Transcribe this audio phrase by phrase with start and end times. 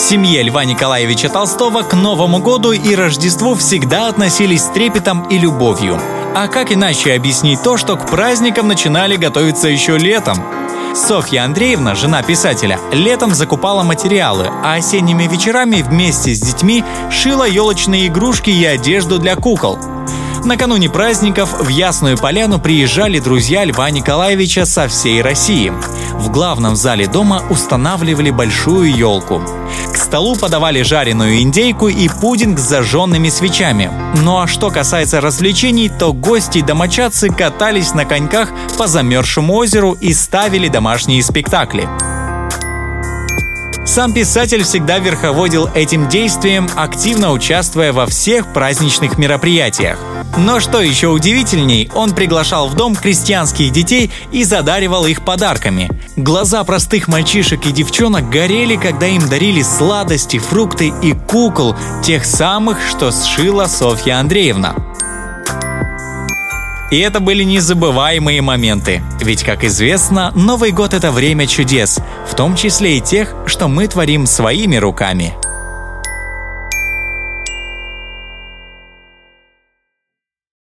[0.00, 6.00] семье Льва Николаевича Толстого к Новому году и Рождеству всегда относились с трепетом и любовью.
[6.34, 10.42] А как иначе объяснить то, что к праздникам начинали готовиться еще летом?
[10.94, 18.08] Софья Андреевна, жена писателя, летом закупала материалы, а осенними вечерами вместе с детьми шила елочные
[18.08, 19.78] игрушки и одежду для кукол.
[20.44, 25.70] Накануне праздников в Ясную Поляну приезжали друзья Льва Николаевича со всей России.
[26.14, 29.42] В главном зале дома устанавливали большую елку.
[29.92, 33.90] К столу подавали жареную индейку и пудинг с зажженными свечами.
[34.22, 39.96] Ну а что касается развлечений, то гости и домочадцы катались на коньках по замерзшему озеру
[40.00, 41.88] и ставили домашние спектакли.
[43.84, 49.98] Сам писатель всегда верховодил этим действием, активно участвуя во всех праздничных мероприятиях.
[50.36, 55.90] Но что еще удивительней, он приглашал в дом крестьянских детей и задаривал их подарками.
[56.16, 62.78] Глаза простых мальчишек и девчонок горели, когда им дарили сладости, фрукты и кукол, тех самых,
[62.88, 64.74] что сшила Софья Андреевна.
[66.90, 69.00] И это были незабываемые моменты.
[69.20, 73.86] Ведь, как известно, Новый год— это время чудес, в том числе и тех, что мы
[73.86, 75.34] творим своими руками.